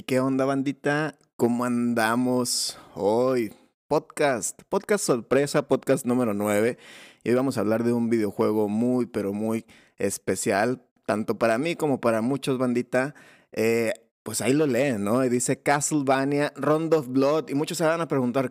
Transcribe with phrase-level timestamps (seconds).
[0.00, 1.18] ¿Qué onda, bandita?
[1.36, 3.52] ¿Cómo andamos hoy?
[3.88, 6.78] Podcast, podcast sorpresa, podcast número 9.
[7.22, 9.66] Y hoy vamos a hablar de un videojuego muy, pero muy
[9.98, 13.14] especial, tanto para mí como para muchos, bandita.
[13.52, 13.92] Eh,
[14.22, 15.22] pues ahí lo leen, ¿no?
[15.26, 17.50] Y dice Castlevania, Round of Blood.
[17.50, 18.50] Y muchos se van a preguntar,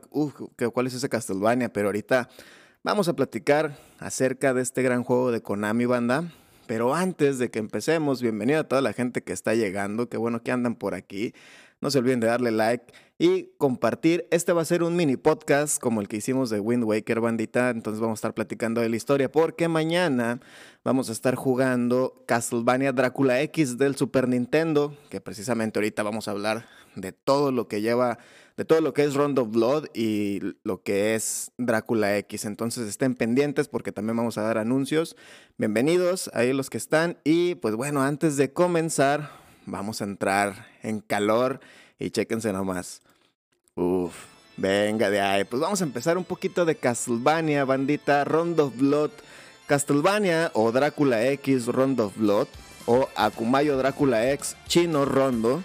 [0.74, 1.74] ¿cuál es ese Castlevania?
[1.74, 2.30] Pero ahorita
[2.84, 6.32] vamos a platicar acerca de este gran juego de Konami, banda.
[6.68, 10.42] Pero antes de que empecemos, bienvenido a toda la gente que está llegando, qué bueno
[10.44, 11.34] que andan por aquí.
[11.82, 14.28] No se olviden de darle like y compartir.
[14.32, 17.70] Este va a ser un mini podcast como el que hicimos de Wind Waker Bandita.
[17.70, 20.40] Entonces vamos a estar platicando de la historia porque mañana
[20.84, 26.32] vamos a estar jugando Castlevania Drácula X del Super Nintendo, que precisamente ahorita vamos a
[26.32, 26.66] hablar
[26.96, 28.18] de todo lo que lleva
[28.58, 32.46] de todo lo que es Round of Blood y lo que es Drácula X.
[32.46, 35.16] Entonces estén pendientes porque también vamos a dar anuncios.
[35.60, 37.20] Bienvenidos ahí los que están.
[37.24, 39.30] Y pues bueno, antes de comenzar,
[39.68, 41.60] vamos a entrar en calor
[42.00, 43.04] y chéquense nomás.
[43.76, 44.14] Uf,
[44.58, 45.44] venga de ahí.
[45.46, 49.12] Pues vamos a empezar un poquito de Castlevania, bandita, Round of Blood.
[49.66, 52.48] Castlevania o Drácula X Round of Blood
[52.86, 55.64] o Akumayo Drácula X Chino Rondo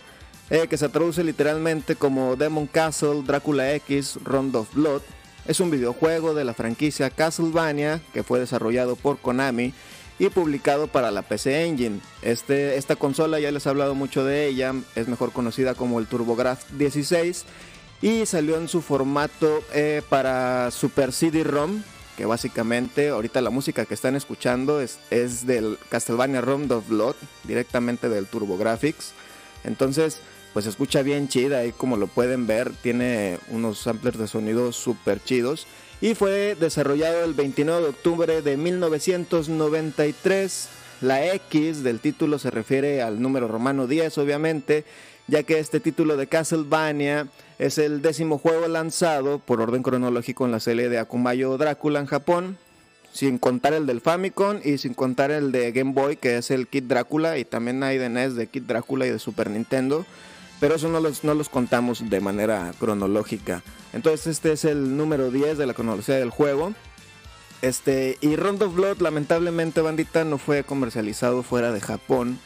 [0.51, 5.03] eh, que se traduce literalmente como Demon Castle Drácula X Round of Blood.
[5.49, 9.75] Es un videojuego de la franquicia Castlevania que fue desarrollado por Konami
[10.21, 11.99] y publicado para la PC Engine.
[12.23, 16.07] Este, esta consola ya les he hablado mucho de ella, es mejor conocida como el
[16.07, 17.45] TurboGrafx 16
[18.03, 21.83] y salió en su formato eh, para Super CD-ROM,
[22.17, 27.15] que básicamente ahorita la música que están escuchando es, es del Castlevania Round of Blood,
[27.45, 29.13] directamente del TurboGrafx.
[29.65, 30.21] Entonces,
[30.53, 34.73] pues se escucha bien chida y como lo pueden ver tiene unos samplers de sonido
[34.73, 35.67] súper chidos
[36.01, 40.69] y fue desarrollado el 29 de octubre de 1993.
[41.03, 44.85] La X del título se refiere al número romano 10 obviamente,
[45.27, 47.29] ya que este título de Castlevania
[47.59, 52.07] es el décimo juego lanzado por orden cronológico en la serie de Akumayo Drácula en
[52.07, 52.57] Japón,
[53.13, 56.67] sin contar el del Famicom y sin contar el de Game Boy que es el
[56.67, 60.07] Kid Drácula y también hay de NES de Kid Drácula y de Super Nintendo.
[60.61, 63.63] pero eso no los, no los contamos de manera cronológica.
[63.93, 66.73] Entonces este es el número 10 de la cronología del juego.
[67.67, 72.39] Este, y Rondo of Blood, lamentablemente, bandita, no fue comercializado fuera de Japón.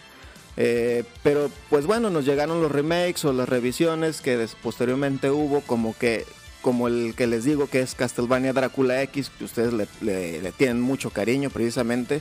[0.57, 5.97] Eh, pero pues bueno, nos llegaron los remakes o las revisiones que posteriormente hubo, como
[5.97, 6.25] que
[6.63, 11.11] como el que les digo que es Castlevania Drácula X, que ustedes le, tienen mucho
[11.11, 12.21] cariño precisamente,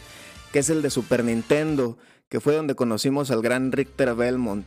[0.52, 1.98] que es el de Super Nintendo,
[2.30, 4.66] que fue donde conocimos al gran Richter Belmont.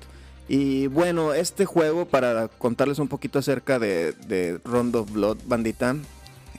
[0.49, 5.96] Y bueno, este juego, para contarles un poquito acerca de, de Rondo of Blood, bandita,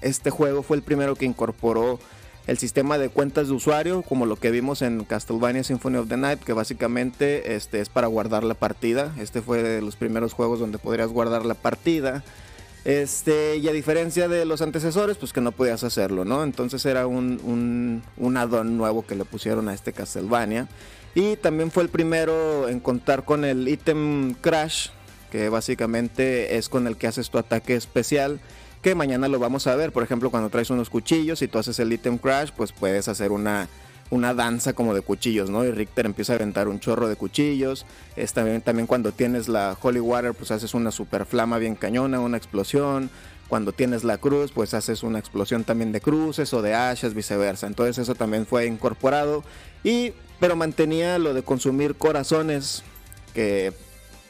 [0.04, 2.00] este juego fue el primero que incorporó
[2.46, 6.18] el sistema de cuentas de usuario, como lo que vimos en Castlevania Symphony of the
[6.18, 9.14] Night, que básicamente este, es para guardar la partida.
[9.18, 12.24] Este fue de los primeros juegos donde podrías guardar la partida.
[12.84, 16.44] Este, y a diferencia de los antecesores, pues que no podías hacerlo, ¿no?
[16.44, 20.68] Entonces era un, un, un add-on nuevo que le pusieron a este Castlevania.
[21.16, 24.90] Y también fue el primero en contar con el item Crash,
[25.32, 28.42] que básicamente es con el que haces tu ataque especial
[28.84, 29.92] que mañana lo vamos a ver.
[29.92, 33.32] Por ejemplo, cuando traes unos cuchillos y tú haces el item crash, pues puedes hacer
[33.32, 33.70] una,
[34.12, 35.64] una danza como de cuchillos, ¿no?
[35.64, 37.86] Y Richter empieza a aventar un chorro de cuchillos.
[38.18, 42.20] Es también, también cuando tienes la Holy Water, pues haces una super flama bien cañona,
[42.20, 43.10] una explosión.
[43.48, 47.68] Cuando tienes la cruz, pues haces una explosión también de cruces o de ashes, viceversa.
[47.68, 49.46] Entonces eso también fue incorporado.
[49.84, 52.84] Y, pero mantenía lo de consumir corazones,
[53.34, 53.72] que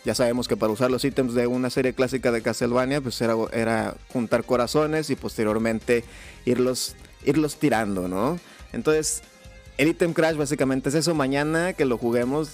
[0.05, 3.35] ya sabemos que para usar los ítems de una serie clásica de Castlevania, pues era,
[3.53, 6.03] era juntar corazones y posteriormente
[6.45, 6.95] irlos,
[7.25, 8.39] irlos tirando, ¿no?
[8.73, 9.21] Entonces,
[9.77, 11.15] el Item Crash básicamente es eso.
[11.15, 12.51] Mañana que lo juguemos,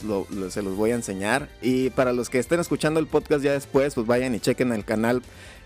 [0.49, 1.49] se los voy a enseñar.
[1.61, 4.85] Y para los que estén escuchando el podcast ya después, pues vayan y chequen el
[4.85, 5.21] canal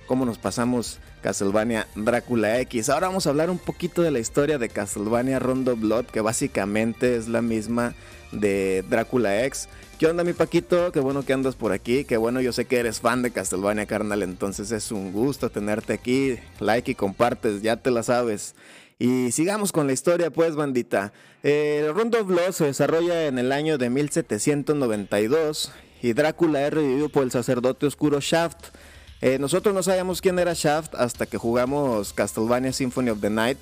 [0.08, 2.90] cómo nos pasamos Castlevania Drácula X.
[2.90, 7.16] Ahora vamos a hablar un poquito de la historia de Castlevania Rondo Blood, que básicamente
[7.16, 7.94] es la misma
[8.34, 9.70] de Drácula X.
[10.00, 10.92] ¿Qué onda mi Paquito?
[10.92, 12.04] Qué bueno que andas por aquí.
[12.04, 14.24] Qué bueno, yo sé que eres fan de Castlevania, carnal.
[14.24, 16.38] Entonces es un gusto tenerte aquí.
[16.60, 18.56] Like y compartes, ya te la sabes.
[19.00, 21.14] Y sigamos con la historia, pues, bandita.
[21.42, 25.72] El of Blood se desarrolla en el año de 1792
[26.02, 28.76] y Drácula es revivido por el sacerdote oscuro Shaft.
[29.22, 33.58] Eh, nosotros no sabíamos quién era Shaft hasta que jugamos Castlevania Symphony of the Night,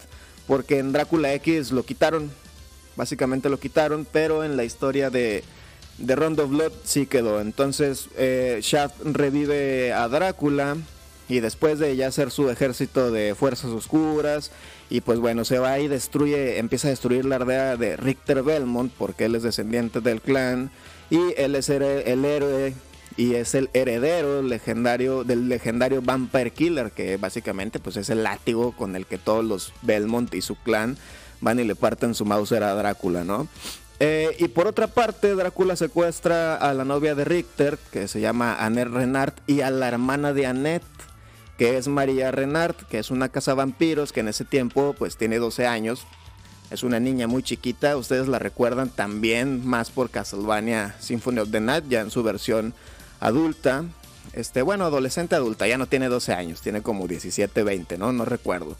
[0.47, 2.31] porque en Drácula X lo quitaron.
[2.95, 5.43] Básicamente lo quitaron, pero en la historia de
[6.01, 7.39] de Rondo Blood sí quedó.
[7.41, 10.77] Entonces eh, Shaft revive a Drácula
[11.29, 14.51] y después de ya hacer su ejército de fuerzas oscuras
[14.89, 18.91] y pues bueno, se va y destruye, empieza a destruir la aldea de Richter Belmont
[18.97, 20.71] porque él es descendiente del clan
[21.09, 21.83] y él es el,
[22.25, 22.73] héroe
[23.15, 28.73] y es el heredero legendario del legendario Vampire Killer que básicamente pues es el látigo
[28.75, 30.97] con el que todos los Belmont y su clan
[31.41, 33.47] van y le parten su Mauser a Drácula, ¿no?
[33.99, 38.55] Eh, y por otra parte, Drácula secuestra a la novia de Richter, que se llama
[38.55, 40.83] Annette Renard, y a la hermana de Annette,
[41.57, 45.37] que es María Renard, que es una casa vampiros que en ese tiempo pues tiene
[45.37, 46.07] 12 años.
[46.71, 51.59] Es una niña muy chiquita, ustedes la recuerdan también más por Castlevania Symphony of the
[51.59, 52.73] Night, ya en su versión
[53.19, 53.85] adulta.
[54.33, 58.11] Este, bueno, adolescente adulta, ya no tiene 12 años, tiene como 17, 20, ¿no?
[58.13, 58.77] No recuerdo.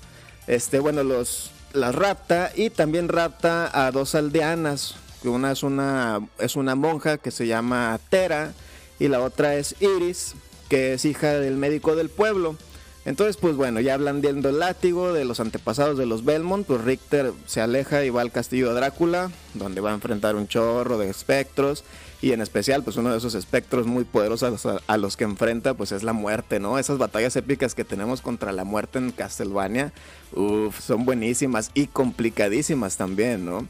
[0.47, 6.55] Este, bueno, los las rapta y también rapta a dos aldeanas, una es una, es
[6.55, 8.53] una monja que se llama Tera
[8.99, 10.35] y la otra es Iris,
[10.69, 12.55] que es hija del médico del pueblo.
[13.03, 17.33] Entonces, pues bueno, ya blandiendo el látigo de los antepasados de los Belmont, pues Richter
[17.47, 21.09] se aleja y va al castillo de Drácula, donde va a enfrentar un chorro de
[21.09, 21.83] espectros,
[22.21, 25.91] y en especial, pues uno de esos espectros muy poderosos a, los que enfrenta, pues
[25.91, 26.77] es la muerte, ¿no?
[26.77, 29.91] Esas batallas épicas que tenemos contra la muerte en Castlevania,
[30.33, 33.67] son buenísimas y complicadísimas también, ¿no?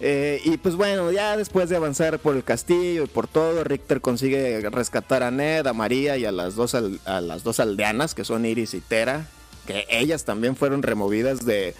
[0.00, 4.02] Eh, y pues bueno, ya después de avanzar por el castillo y por todo, Richter
[4.02, 8.24] consigue rescatar a Ned, a María y a las dos, a las dos aldeanas, que
[8.24, 9.26] son Iris y Tera,
[9.66, 11.74] que ellas también fueron removidas de,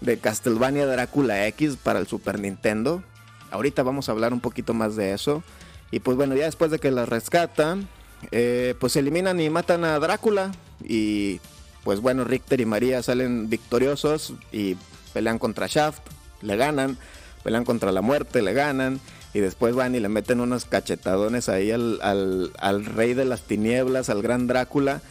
[0.00, 3.04] de Castlevania Drácula X para el Super Nintendo.
[3.50, 5.42] Ahorita vamos a hablar un poquito más de eso.
[5.90, 7.88] Y pues bueno, ya después de que las rescatan,
[8.30, 10.52] eh, pues eliminan y matan a Drácula.
[10.82, 11.40] Y
[11.84, 14.76] pues bueno, Richter y María salen victoriosos y
[15.12, 16.02] pelean contra Shaft,
[16.42, 16.98] le ganan
[17.42, 19.00] pelean contra la muerte, le ganan
[19.32, 24.22] y después van y le meten unos cachetadones ahí al, rey de las tinieblas, al
[24.22, 25.02] gran Drácula.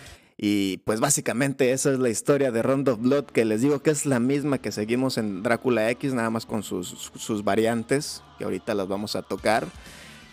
[0.41, 3.89] Y pues básicamente esa es la historia de Round of Blood, que les digo que
[3.89, 8.45] es la misma que seguimos en Drácula X, nada más con sus, sus variantes, que
[8.45, 9.67] ahorita las vamos a tocar.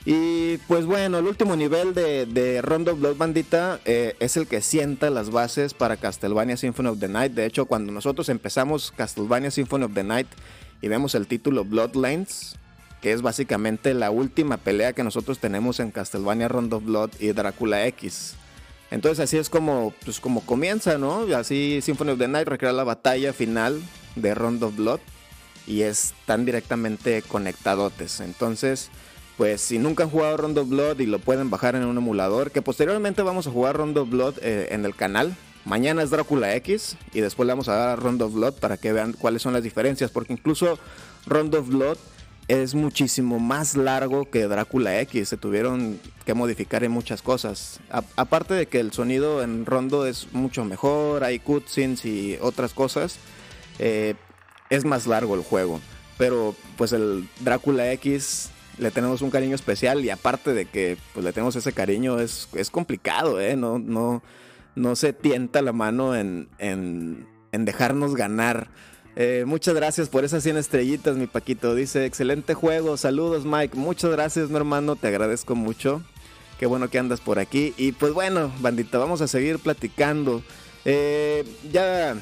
[0.04, 4.46] Y pues bueno, el último nivel de, de Round of Blood Bandita eh, es el
[4.46, 7.32] que sienta las bases para Castlevania Symphony of the Night.
[7.32, 10.28] De hecho, cuando nosotros empezamos Castlevania Symphony of the Night
[10.82, 12.54] y vemos el título Bloodlines,
[13.02, 17.88] que es básicamente la última pelea que nosotros tenemos en Castlevania Rondo Blood y Drácula
[17.88, 18.36] X.
[18.90, 21.26] Entonces así es como, pues como comienza, ¿no?
[21.36, 23.80] Así Symphony of the Night recrea la batalla final
[24.14, 25.00] de Rondo of Blood
[25.66, 28.20] y están directamente conectadotes.
[28.20, 28.90] Entonces,
[29.36, 32.52] pues si nunca han jugado Rondo of Blood y lo pueden bajar en un emulador,
[32.52, 35.36] que posteriormente vamos a jugar Rondo of Blood eh, en el canal.
[35.64, 38.92] Mañana es Drácula X y después le vamos a dar a of Blood para que
[38.92, 40.78] vean cuáles son las diferencias, porque incluso
[41.26, 41.98] Rondo of Blood
[42.48, 45.28] es muchísimo más largo que Drácula X.
[45.28, 47.80] Se tuvieron que modificar en muchas cosas.
[48.16, 53.18] aparte de que el sonido en Rondo es mucho mejor, hay cutscenes y otras cosas.
[53.78, 54.14] Eh,
[54.70, 55.80] es más largo el juego.
[56.18, 61.24] Pero pues el Drácula X le tenemos un cariño especial y aparte de que pues,
[61.24, 63.56] le tenemos ese cariño es, es complicado, ¿eh?
[63.56, 64.22] No, no,
[64.74, 68.70] no se tienta la mano en, en, en dejarnos ganar.
[69.18, 71.74] Eh, muchas gracias por esas 100 estrellitas, mi Paquito.
[71.74, 72.98] Dice, excelente juego.
[72.98, 73.76] Saludos, Mike.
[73.76, 74.94] Muchas gracias, mi hermano.
[74.94, 76.02] Te agradezco mucho.
[76.58, 77.74] Qué bueno que andas por aquí.
[77.78, 80.42] Y pues bueno, bandita, vamos a seguir platicando.
[80.84, 82.16] Eh, ya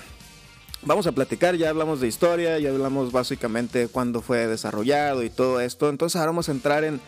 [0.82, 5.60] vamos a platicar, ya hablamos de historia, ya hablamos básicamente cuándo fue desarrollado y todo
[5.60, 5.90] esto.
[5.90, 7.00] Entonces ahora vamos a entrar en,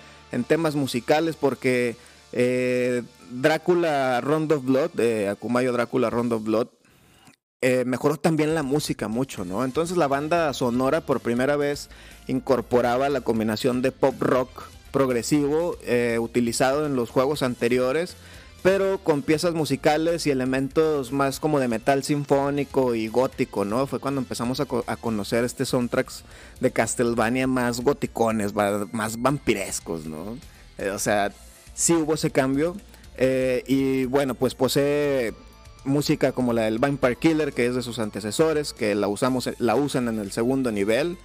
[0.45, 1.97] temas musicales porque
[2.33, 6.69] eh, Drácula Rondo Blood, de Akumayo Drácula Rondo Blood,
[7.63, 9.65] eh, mejoró también la música mucho, ¿no?
[9.65, 11.89] Entonces la banda sonora por primera vez
[12.27, 18.15] incorporaba la combinación de pop rock progresivo eh, utilizado en los juegos anteriores,
[18.63, 23.87] pero con piezas musicales y elementos más como de metal sinfónico y gótico, ¿no?
[23.87, 26.25] Fue cuando empezamos a, conocer este soundtracks
[26.61, 30.37] de Castlevania más goticones, más vampirescos, ¿no?
[30.77, 31.33] Eh, o sea,
[31.73, 32.77] sí hubo ese cambio.
[33.67, 35.33] y bueno, pues posee
[35.87, 39.77] música como la del Vampire Killer, que es de sus antecesores, que la, usamos, la
[39.77, 41.17] usan en el segundo nivel.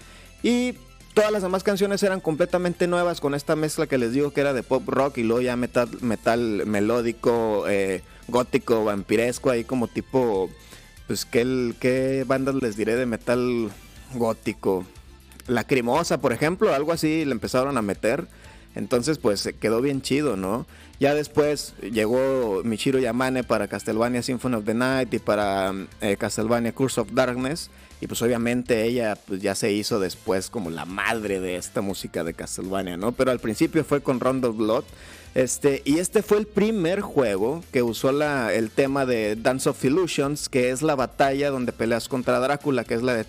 [0.44, 0.76] Y
[1.14, 4.54] todas las demás canciones eran completamente nuevas con esta mezcla que les digo que era
[4.54, 10.50] de pop rock y luego ya metal, metal melódico, eh, gótico, vampiresco, ahí como tipo,
[11.08, 13.72] pues ¿qué, qué bandas les diré de metal
[14.14, 14.86] gótico.
[15.48, 18.28] Lacrimosa, por ejemplo, algo así le empezaron a meter.
[18.76, 20.66] Entonces, pues quedó bien chido, ¿no?
[21.02, 26.74] Ya después llegó Michiro Yamane para Castlevania Symphony of the Night y para eh, Castlevania
[26.74, 27.72] Curse of Darkness.
[28.02, 32.24] Y pues obviamente ella pues, ya se hizo después como la madre de esta música
[32.24, 33.14] de Castlevania, ¿no?
[33.14, 34.84] Pero al principio fue con Rondo Blood.
[35.34, 39.84] Este, y este fue el primer juego que usó la, el tema de Dance of
[39.84, 43.26] Illusions, que es la batalla donde peleas contra Drácula, que es la de...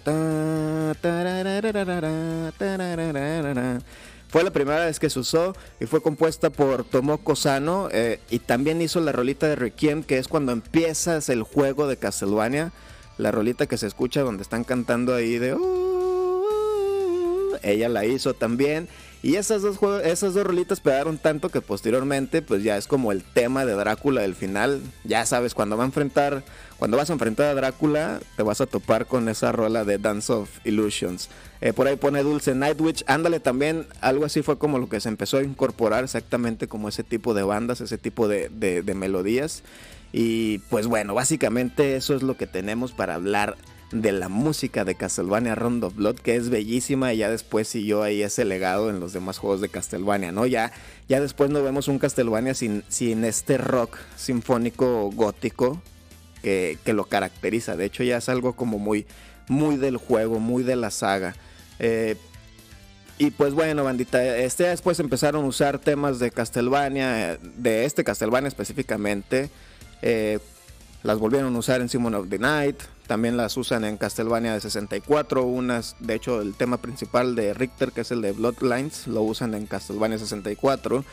[4.32, 8.38] Fue la primera vez que se usó y fue compuesta por Tomoko Sano eh, y
[8.38, 12.72] también hizo la rolita de Requiem, que es cuando empiezas el juego de Castlevania.
[13.18, 15.52] La rolita que se escucha donde están cantando ahí de...
[15.54, 16.42] Uh",
[17.62, 18.88] ella la hizo también.
[19.22, 23.22] Y esas dos, esas dos rolitas pegaron tanto que posteriormente pues ya es como el
[23.22, 24.80] tema de Drácula del final.
[25.04, 26.42] Ya sabes, cuando va a enfrentar,
[26.76, 30.32] cuando vas a enfrentar a Drácula, te vas a topar con esa rola de Dance
[30.32, 31.28] of Illusions.
[31.60, 33.04] Eh, por ahí pone Dulce Nightwitch.
[33.06, 37.04] Ándale también, algo así fue como lo que se empezó a incorporar exactamente como ese
[37.04, 38.50] tipo de bandas, ese tipo de,
[38.96, 39.62] melodías.
[40.12, 43.56] Y pues bueno, básicamente eso es lo que tenemos para hablar
[43.92, 48.02] de la música de Castlevania Rondo of Blood, que es bellísima y ya después siguió
[48.02, 50.46] ahí ese legado en los demás juegos de Castlevania, ¿no?
[50.46, 50.72] Ya,
[51.08, 55.80] ya después no vemos un Castlevania sin, sin este rock sinfónico gótico
[56.42, 57.76] que, que, lo caracteriza.
[57.76, 59.06] De hecho ya es algo como muy,
[59.48, 61.34] muy del juego, muy de la saga.
[61.78, 62.16] Eh,
[63.18, 68.48] y pues bueno, bandita, este después empezaron a usar temas de Castlevania, de este Castlevania
[68.48, 69.50] específicamente.
[70.00, 70.38] Eh,
[71.02, 74.60] las volvieron a usar en Simon of the Night, también las usan en Castlevania de
[74.60, 79.22] 64, unas, de hecho el tema principal de Richter, que es el de Bloodlines, lo
[79.22, 81.04] usan en Castlevania 64.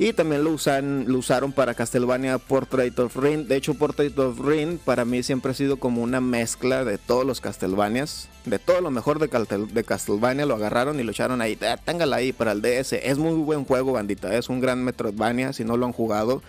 [0.00, 3.48] Y también lo, usan, lo usaron para Castlevania Portrait of Rin.
[3.48, 7.26] De hecho, Portrait of Rin para mí siempre ha sido como una mezcla de todos
[7.26, 8.28] los Castlevanias.
[8.44, 11.58] De todo lo mejor de, Castlevania lo agarraron y lo echaron ahí.
[11.62, 11.80] Ah,
[12.14, 12.92] ahí para el DS.
[12.92, 14.32] Es muy buen juego, bandita.
[14.36, 15.52] Es un gran Metroidvania.
[15.52, 16.42] Si no lo han jugado,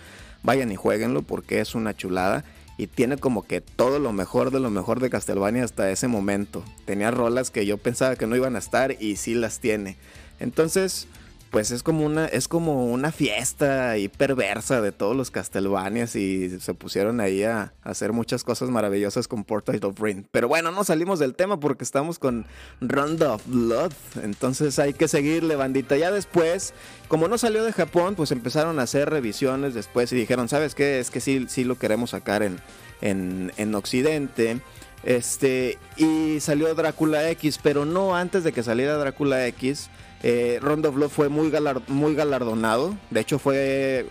[0.44, 2.44] vayan y jueguenlo porque es una chulada.
[2.80, 6.64] Y tiene como que todo lo mejor de lo mejor de Castlevania hasta ese momento.
[6.86, 9.98] Tenía rolas que yo pensaba que no iban a estar y sí las tiene.
[10.38, 11.06] Entonces
[11.50, 16.60] pues es como una es como una fiesta y perversa de todos los Castlevanias y
[16.60, 20.24] se pusieron ahí a, hacer muchas cosas maravillosas con Portrait of Ring.
[20.30, 22.46] Pero bueno, no salimos del tema porque estamos con
[22.80, 23.92] Rondo of Blood,
[24.22, 25.96] entonces hay que seguirle, bandita.
[25.96, 26.72] Ya después,
[27.08, 31.00] como no salió de Japón, pues empezaron a hacer revisiones después y dijeron, ¿sabes qué?
[31.00, 32.60] Es que sí, sí lo queremos sacar en,
[33.00, 34.60] en, en Occidente.
[35.02, 39.88] Este, y salió Drácula X, pero no antes de que saliera Drácula X
[40.22, 42.96] Eh, Rondo Blood fue muy, galardonado.
[43.10, 44.06] De hecho, fue,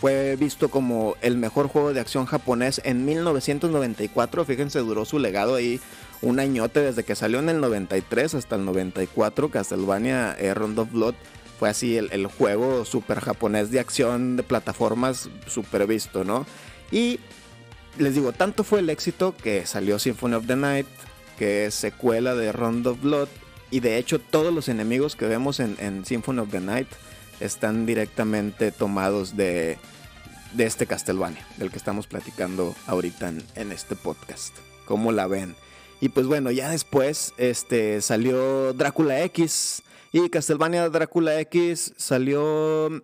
[0.00, 4.44] fue visto como el mejor juego de acción japonés en 1994.
[4.44, 5.80] Fíjense, duró su legado ahí
[6.22, 9.50] un añote desde que salió en el 93 hasta el 94.
[9.50, 11.14] Castlevania eh, Rondo Blood
[11.58, 16.46] fue así el, juego super japonés de acción de plataformas super visto, ¿no?
[16.92, 17.18] Y
[17.98, 20.86] les digo, tanto fue el éxito que salió Symphony of the Night,
[21.36, 23.28] que es secuela de Rondo of Blood.
[23.70, 26.88] Y de hecho, todos los enemigos que vemos en, Symphony of the Night
[27.40, 29.78] están directamente tomados de,
[30.54, 34.54] de este Castlevania, del que estamos platicando ahorita en, en este podcast.
[34.86, 35.54] ¿Cómo la ven?
[36.00, 39.82] Y pues bueno, ya después este, salió Drácula X.
[40.12, 43.02] Y Castlevania Drácula X salió.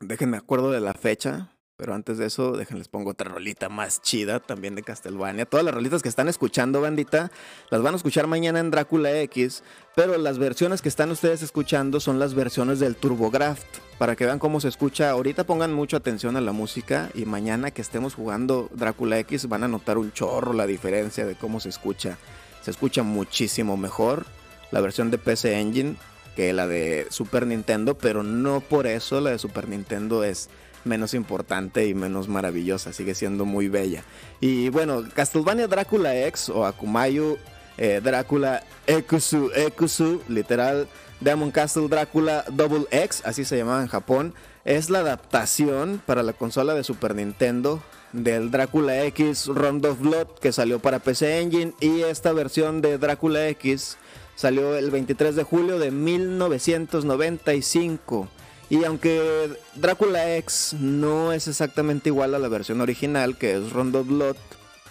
[0.00, 1.53] Déjenme acuerdo de la fecha.
[1.76, 5.44] Pero antes de eso, déjenles pongo otra rolita más chida también de Castlevania.
[5.44, 7.32] Todas las rolitas que están escuchando, bandita,
[7.68, 9.64] las van a escuchar mañana en Drácula X.
[9.96, 13.66] Pero las versiones que están ustedes escuchando son las versiones del TurboGraft.
[13.98, 15.10] Para que vean cómo se escucha.
[15.10, 17.10] Ahorita pongan mucha atención a la música.
[17.12, 21.34] Y mañana que estemos jugando Drácula X van a notar un chorro la diferencia de
[21.34, 22.18] cómo se escucha.
[22.62, 24.26] Se escucha muchísimo mejor
[24.70, 25.96] la versión de PC Engine
[26.36, 27.98] que la de Super Nintendo.
[27.98, 30.50] Pero no por eso la de Super Nintendo es
[30.84, 34.04] menos importante y menos maravillosa, sigue siendo muy bella.
[34.40, 37.38] Y bueno, Castlevania Drácula X o Akumayu
[37.76, 40.88] eh, Drácula Ekusu, Ekusu, literal
[41.20, 46.34] Demon Castle Drácula Double X, así se llamaba en Japón, es la adaptación para la
[46.34, 51.72] consola de Super Nintendo del Drácula X Round of Blood que salió para PC Engine
[51.80, 53.96] y esta versión de Drácula X
[54.36, 58.28] salió el 23 de julio de 1995.
[58.74, 64.02] Y aunque Drácula X no es exactamente igual a la versión original, que es Rondo
[64.02, 64.34] Blood,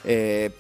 [0.06, 0.52] eh,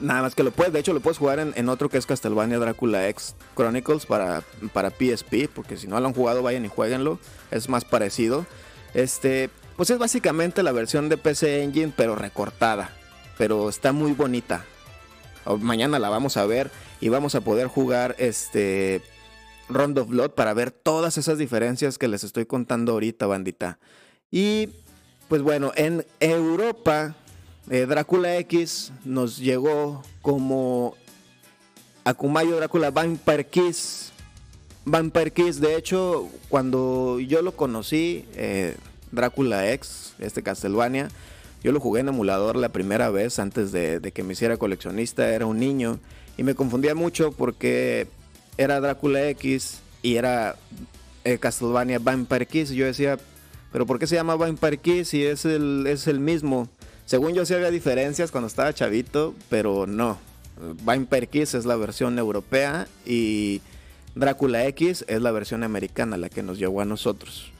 [0.00, 2.60] nada más que lo puedes, de hecho lo puedes jugar en, otro que es Castlevania
[2.60, 7.18] Drácula X Chronicles para, para PSP, porque si no lo han jugado vayan y jueguenlo,
[7.50, 8.46] es más parecido.
[8.94, 12.92] Este, pues es básicamente la versión de PC Engine, pero recortada,
[13.38, 14.64] pero está muy bonita.
[15.58, 19.02] Mañana la vamos a ver y vamos a poder jugar este
[19.70, 23.78] Rondo of Blood para ver todas esas diferencias que les estoy contando ahorita, bandita.
[24.30, 24.68] Y
[25.28, 27.14] pues bueno, en Europa,
[27.70, 30.94] eh, Drácula X nos llegó como
[32.04, 34.12] Akumayo Drácula Vampire Kiss.
[34.84, 38.76] Vampire Kiss, de hecho, cuando yo lo conocí, eh,
[39.12, 41.10] Drácula X, este Castlevania,
[41.62, 45.32] yo lo jugué en emulador la primera vez antes de, de que me hiciera coleccionista,
[45.32, 46.00] era un niño
[46.38, 48.08] y me confundía mucho porque
[48.56, 50.56] era Drácula X y era
[51.24, 52.70] eh, Castlevania Vampire Kiss.
[52.70, 53.18] Y yo decía,
[53.72, 56.68] ¿pero por qué se llama Vampire Kiss si es el, es el mismo?
[57.06, 60.18] Según yo sí había diferencias cuando estaba chavito, pero no.
[60.84, 63.62] Vampire Kiss es la versión europea y
[64.14, 67.50] Drácula X es la versión americana, la que nos llegó a nosotros.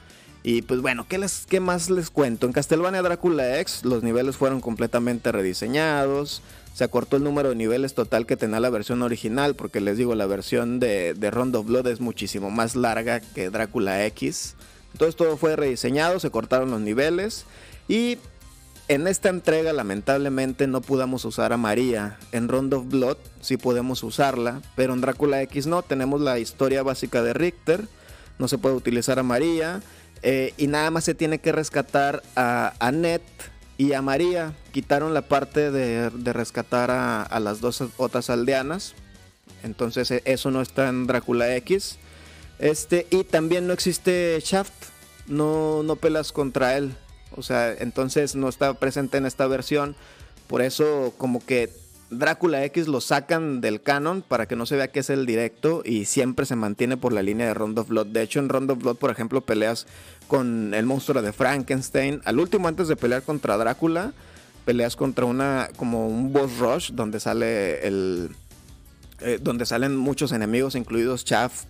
[0.42, 2.46] Y pues bueno, ¿qué, les, ¿qué más les cuento?
[2.46, 6.42] En Castlevania Drácula X los niveles fueron completamente rediseñados
[6.74, 10.14] se acortó el número de niveles total que tenía la versión original, porque les digo,
[10.14, 14.54] la versión de, de Rondo Blood es muchísimo más larga que Drácula X.
[14.92, 17.44] Entonces todo fue rediseñado, se cortaron los niveles
[17.88, 18.18] y
[18.90, 22.18] en esta entrega lamentablemente no pudimos usar a María.
[22.32, 25.82] En Rondo of Blood sí podemos usarla, pero en Drácula X no.
[25.82, 27.86] Tenemos la historia básica de Richter,
[28.40, 29.80] no se puede utilizar a María
[30.22, 33.22] eh, y nada más se tiene que rescatar a Annette
[33.80, 34.52] y a María.
[34.72, 38.92] Quitaron la parte de, rescatar a, las dos otras aldeanas.
[39.62, 41.96] Entonces e, eso no está en Drácula X.
[42.58, 44.70] Este, y también no existe Shaft.
[45.28, 46.94] No, no pelas contra él.
[47.34, 49.96] O sea, entonces no está presente en esta versión.
[50.46, 51.70] Por eso como que
[52.10, 55.82] Drácula X lo sacan del canon para que no se vea que es el directo
[55.84, 58.08] y siempre se mantiene por la línea de Rondo of Blood.
[58.08, 59.86] De hecho, en Rondo of Blood, por ejemplo, peleas
[60.26, 62.20] con el monstruo de Frankenstein.
[62.24, 64.12] Al último, antes de pelear contra Drácula,
[64.64, 68.30] peleas contra una como un boss rush donde sale el
[69.20, 71.66] eh, donde salen muchos enemigos, incluidos Shaft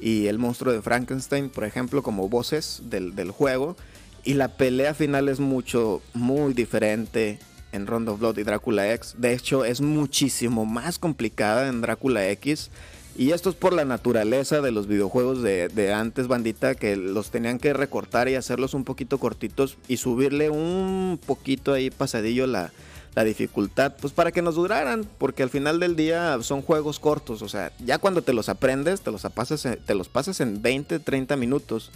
[0.00, 3.76] y el monstruo de Frankenstein, por ejemplo, como voces del, del juego.
[4.24, 7.38] Y la pelea final es mucho, muy diferente
[7.74, 9.14] en Rondo of Blood y Drácula X.
[9.18, 12.70] De hecho, es muchísimo más complicada en Drácula X.
[13.16, 17.58] Y esto es por la naturaleza de los videojuegos de, antes, bandita, que los tenían
[17.58, 22.72] que recortar y hacerlos un poquito cortitos y subirle un poquito ahí pasadillo la,
[23.14, 27.42] la dificultad, pues para que nos duraran, porque al final del día son juegos cortos,
[27.42, 30.98] o sea, ya cuando te los aprendes, te los pasas, te los pasas en 20,
[30.98, 31.92] 30 minutos.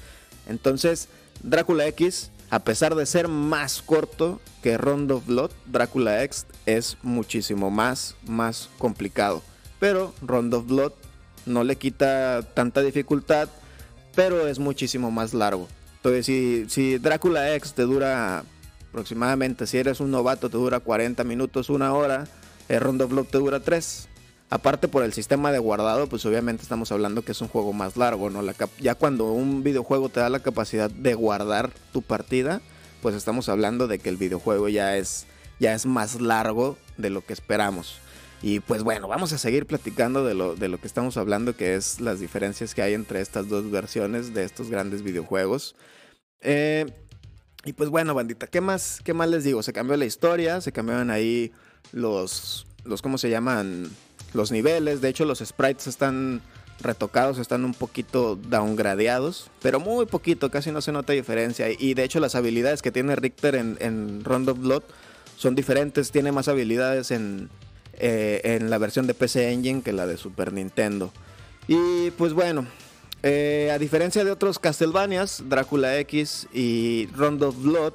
[0.46, 1.08] Entonces,
[1.42, 6.96] Drácula X a pesar de ser más corto que Rondo of Blood, Drácula X es
[7.02, 9.42] muchísimo más, más complicado.
[9.78, 10.92] Pero Rondo of Blood
[11.46, 13.48] no le quita tanta dificultad,
[14.14, 15.68] pero es muchísimo más largo.
[15.96, 18.44] Entonces, si, si Drácula X te dura
[18.88, 22.26] aproximadamente, si eres un novato, te dura 40 minutos, una hora,
[22.68, 24.08] el Rondo of Blood te dura 3.
[24.50, 27.98] Aparte por el sistema de guardado, pues obviamente estamos hablando que es un juego más
[27.98, 28.42] largo, ¿no?
[28.80, 32.62] Ya cuando un videojuego te da la capacidad de guardar tu partida,
[33.02, 35.26] pues estamos hablando de que el videojuego ya es,
[35.61, 38.00] ya es más largo de lo que esperamos.
[38.40, 41.74] Y pues bueno, vamos a seguir platicando de lo, de lo que estamos hablando, que
[41.74, 45.74] es las diferencias que hay entre estas dos versiones de estos grandes videojuegos.
[46.40, 46.87] Eh,
[47.64, 49.62] y pues bueno, bandita, ¿qué más, ¿qué más les digo?
[49.62, 51.52] Se cambió la historia, se cambiaron ahí
[51.92, 53.90] los, los ¿cómo se llaman?
[54.34, 55.00] Los niveles.
[55.00, 56.42] De hecho, los sprites están
[56.80, 61.66] retocados, están un poquito downgradeados, pero muy poquito, casi no se nota diferencia.
[61.70, 64.82] Y de hecho, las habilidades que tiene Richter en, Round of Blood
[65.36, 66.10] son diferentes.
[66.10, 67.48] Tiene más habilidades en,
[67.94, 71.12] eh, en la versión de PC Engine que la de Super Nintendo.
[71.66, 72.66] Y pues bueno,
[73.22, 77.92] eh, a diferencia de otros Castlevanias, Drácula X y Rondo of Blood,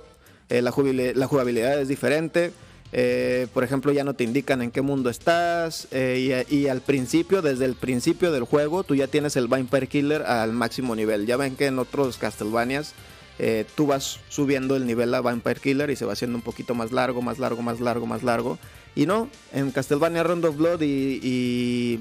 [0.49, 2.51] eh, la, jugabilidad es diferente.
[2.95, 5.87] Eh, por ejemplo, ya no te indican en qué mundo estás.
[5.91, 10.53] Y, al principio, desde el principio del juego, tú ya tienes el Vampire Killer al
[10.53, 11.25] máximo nivel.
[11.25, 12.93] Ya ven que en otros Castlevanias
[13.75, 16.91] tú vas subiendo el nivel a Vampire Killer y se va haciendo un poquito más
[16.91, 18.59] largo, más largo, más largo, más largo.
[18.95, 21.99] Y no, en Castlevania Rondo of Blood y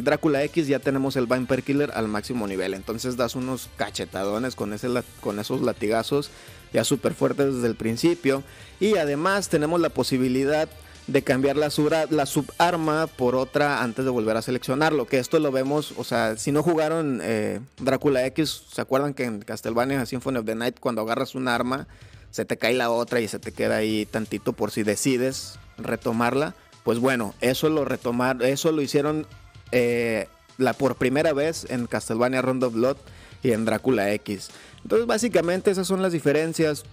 [0.00, 2.74] Drácula X ya tenemos el Vampire Killer al máximo nivel.
[2.74, 4.88] Entonces das unos cachetadones con, ese,
[5.20, 6.30] con esos latigazos
[6.72, 8.42] ya súper fuertes desde el principio.
[8.80, 10.68] Y además tenemos la posibilidad
[11.06, 11.68] de cambiar la,
[12.10, 15.06] la subarma por otra antes de volver a seleccionarlo.
[15.06, 19.24] Que esto lo vemos, o sea, si no jugaron eh, Drácula X, ¿se acuerdan que
[19.24, 21.86] en Castlevania Symphony of the Night cuando agarras un arma
[22.30, 26.54] se te cae la otra y se te queda ahí tantito por si decides retomarla?
[26.84, 29.26] Pues bueno, eso lo retomar, eso lo hicieron
[29.72, 32.96] eh, la por primera vez en Castlevania Rondo Blood
[33.42, 34.50] y en Drácula X.
[34.82, 36.84] Entonces, básicamente esas son las diferencias.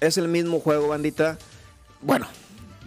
[0.00, 1.38] Es el mismo juego, bandita.
[2.00, 2.26] Bueno,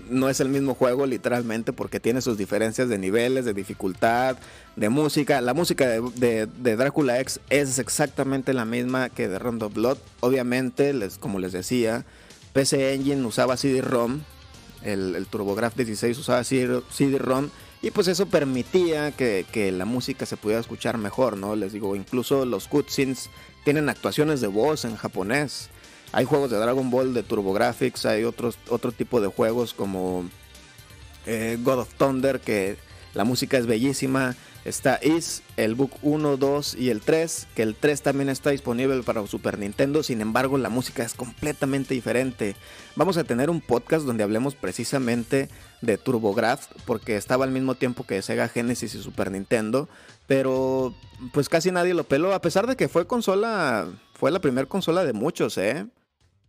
[0.09, 4.37] no es el mismo juego literalmente porque tiene sus diferencias de niveles, de dificultad,
[4.75, 5.41] de música.
[5.41, 9.97] La música de, Drácula X es exactamente la misma que de Rondo Blood.
[10.19, 12.05] Obviamente, les, como les decía,
[12.53, 14.21] PC Engine usaba CD-ROM.
[14.83, 17.49] El, el TurboGrafx 16 usaba CD-ROM
[17.85, 21.55] y pues eso permitía que, la música se pudiera escuchar mejor, ¿no?
[21.55, 23.29] Les digo, incluso los cutscenes
[23.63, 25.69] tienen actuaciones de voz en japonés.
[26.11, 30.27] Hay juegos de Dragon Ball de TurboGrafx, hay otros, otro tipo de juegos como
[31.27, 32.77] eh, God of Thunder que
[33.13, 34.35] la música es bellísima.
[34.65, 39.03] Está Is, el Book 1, 2 y el 3, que el 3 también está disponible
[39.03, 42.55] para Super Nintendo, sin embargo la música es completamente diferente.
[42.95, 45.49] Vamos a tener un podcast donde hablemos precisamente
[45.83, 49.87] de TurboGrafx, porque estaba al mismo tiempo que Sega Genesis y Super Nintendo,
[50.25, 50.95] pero
[51.31, 55.05] pues casi nadie lo peló, a pesar de que fue consola, fue la primera consola
[55.05, 55.85] de muchos, ¿eh?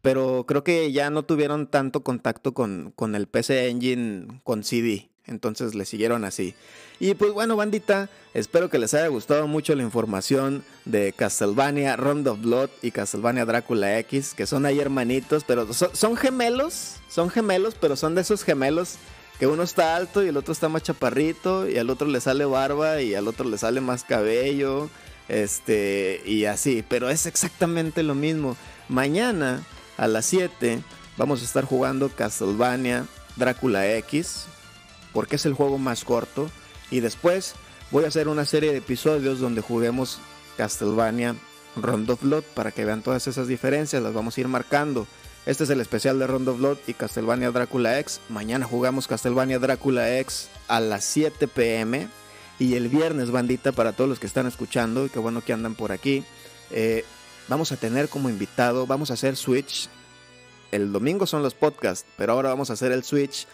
[0.01, 5.11] Pero creo que ya no tuvieron tanto contacto con, con el PC Engine con CD.
[5.27, 6.55] Entonces le siguieron así.
[6.99, 12.27] Y pues bueno, bandita, espero que les haya gustado mucho la información de Castlevania Round
[12.29, 17.75] of Blood y Castlevania Drácula X, que son ahí hermanitos, pero son, gemelos, son gemelos,
[17.79, 18.97] pero son de esos gemelos
[19.39, 22.47] que uno está alto y el otro está más chaparrito y al otro le sale
[22.47, 24.89] barba y al otro le sale más cabello,
[25.29, 28.57] este, y así, pero es exactamente lo mismo.
[28.89, 29.63] Mañana
[29.99, 30.81] a las 7
[31.19, 33.05] vamos a estar jugando Castlevania
[33.37, 34.47] Drácula X,
[35.17, 36.51] porque es el juego más corto.
[36.91, 37.55] Y después
[37.91, 40.19] voy a hacer una serie de episodios donde juguemos
[40.59, 41.35] Castlevania
[41.75, 45.07] Rondo of Blood para que vean todas esas diferencias, las vamos a ir marcando.
[45.47, 48.21] Este es el especial de Rondo of Blood y Castlevania Drácula X.
[48.29, 52.09] Mañana jugamos Castlevania Drácula X a las 7 pm.
[52.59, 55.77] Y el viernes, bandita, para todos los que están escuchando, y qué bueno que andan
[55.77, 56.25] por aquí,
[56.71, 57.07] eh,
[57.49, 59.89] vamos a tener como invitado, vamos a hacer Switch.
[60.73, 63.47] El domingo son los podcasts, pero ahora vamos a hacer el Switch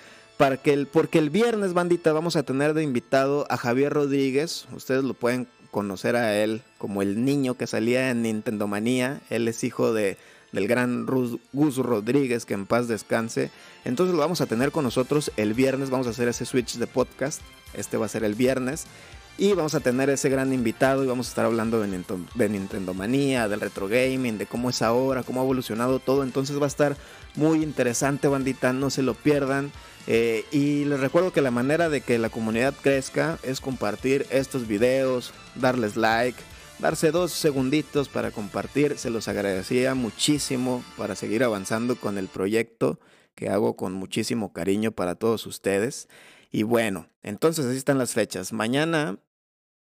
[0.65, 4.67] el, porque el viernes, bandita, vamos a tener de invitado a Javier Rodríguez.
[4.75, 9.21] Ustedes lo pueden conocer a él como el niño que salía en Nintendo Manía.
[9.31, 10.19] Él es hijo de,
[10.53, 13.51] del gran Gus Rodríguez, que en paz descanse.
[13.85, 15.91] Entonces lo vamos a tener con nosotros el viernes.
[15.91, 17.41] Vamos a hacer ese switch de podcast.
[17.75, 18.87] Este va a ser el viernes.
[19.39, 22.93] Y vamos a tener ese gran invitado y vamos a estar hablando de de Nintendo
[22.93, 26.23] Manía, del retro gaming, de cómo es ahora, cómo ha evolucionado todo.
[26.23, 26.97] Entonces va a estar
[27.35, 28.75] muy interesante, bandita.
[28.75, 29.73] No se lo pierdan.
[30.07, 34.67] Eh, y les recuerdo que la manera de que la comunidad crezca es compartir estos
[34.67, 36.39] videos, darles like,
[36.79, 38.99] darse dos segunditos para compartir.
[38.99, 42.99] Se los agradecía muchísimo para seguir avanzando con el proyecto
[43.35, 46.09] que hago con muchísimo cariño para todos ustedes.
[46.51, 48.53] Y bueno, entonces así están las fechas.
[48.53, 49.19] Mañana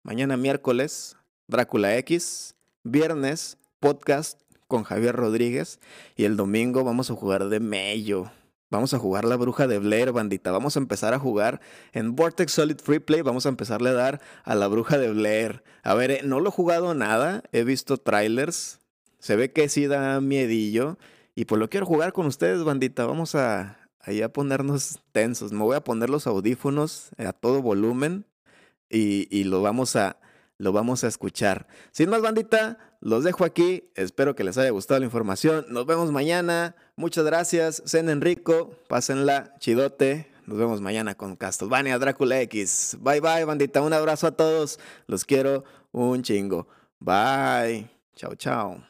[0.02, 2.54] Mañana miércoles, Drácula X.
[2.84, 5.78] Viernes, podcast con Javier Rodríguez.
[6.16, 8.32] Y el domingo vamos a jugar de Mello.
[8.70, 10.52] Vamos a jugar la bruja de Blair, bandita.
[10.52, 11.60] Vamos a empezar a jugar
[11.92, 13.22] en Vortex Solid Free Play.
[13.22, 15.64] Vamos a empezarle a dar a la bruja de Blair.
[15.82, 17.42] A ver, eh, no lo he jugado nada.
[17.50, 18.78] He visto trailers.
[19.18, 20.98] Se ve que sí da miedillo.
[21.34, 23.06] Y pues lo quiero jugar con ustedes, bandita.
[23.06, 25.50] Vamos a, ahí a ponernos tensos.
[25.52, 28.24] Me voy a poner los audífonos a todo volumen.
[28.88, 30.20] Y, y lo vamos a
[30.58, 31.66] lo vamos a escuchar.
[31.90, 33.90] Sin más, bandita, los dejo aquí.
[33.94, 35.64] Espero que les haya gustado la información.
[35.68, 36.76] Nos vemos mañana.
[36.96, 37.82] Muchas gracias.
[37.86, 38.72] Cenen rico.
[38.88, 40.30] Pásenla chidote.
[40.46, 42.96] Nos vemos mañana con Castlevania Drácula X.
[43.00, 43.82] Bye bye, bandita.
[43.82, 44.78] Un abrazo a todos.
[45.06, 46.68] Los quiero un chingo.
[46.98, 47.88] Bye.
[48.16, 48.89] Chao, chao.